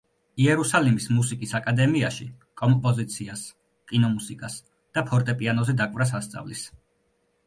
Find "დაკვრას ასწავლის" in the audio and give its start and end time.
5.83-6.65